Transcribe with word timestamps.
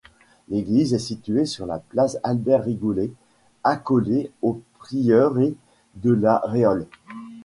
L'église 0.49 0.95
est 0.95 0.97
située 0.97 1.45
sur 1.45 1.67
la 1.67 1.77
place 1.77 2.17
Albert-Rigoulet, 2.23 3.11
accolée 3.63 4.31
au 4.41 4.59
prieuré 4.79 5.53
de 5.93 6.11
La 6.11 6.39
Réole. 6.43 6.87